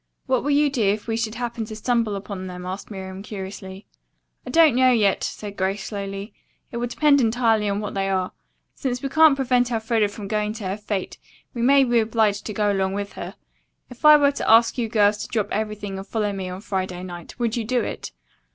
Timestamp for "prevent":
9.35-9.71